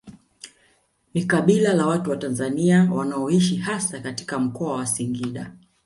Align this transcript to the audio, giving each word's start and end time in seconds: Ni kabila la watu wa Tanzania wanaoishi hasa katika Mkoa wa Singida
Ni 1.13 1.23
kabila 1.23 1.73
la 1.73 1.87
watu 1.87 2.09
wa 2.09 2.17
Tanzania 2.17 2.89
wanaoishi 2.91 3.55
hasa 3.55 3.99
katika 3.99 4.39
Mkoa 4.39 4.73
wa 4.73 4.85
Singida 4.85 5.51